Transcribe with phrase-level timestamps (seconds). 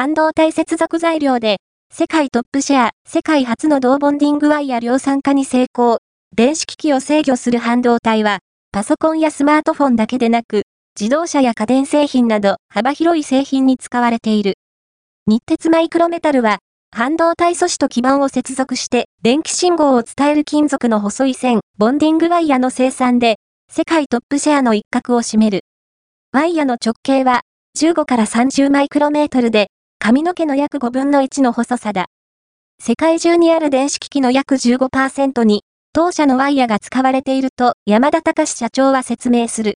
[0.00, 1.58] 半導体接続材料で、
[1.92, 5.98] 世界トップシェア、世界初の銅ボンディングワイヤ量産化に成功。
[6.34, 8.38] 電子機器を制御する半導体は、
[8.72, 10.62] パソコンやスマートフォンだけでなく、
[10.98, 14.54] 自動車や家電製品など幅広い製品に使われている。
[15.26, 16.60] 日鉄マイクロメタルは、
[16.96, 23.36] 半導体素子と基板を接続して電気信号を伝える金属の細い線、ボンディングワイヤの生産で、
[23.70, 25.60] 世界トップシェアの一角を占める。
[26.32, 27.42] ワイヤの直径は
[27.78, 29.68] 15から30マイクロメートルで、
[30.02, 32.06] 髪の毛の約5分の1の細さだ。
[32.82, 39.68] 世界中にある電子機器の約15%に、当社のワイヤが使われていると山田隆社長は説明する。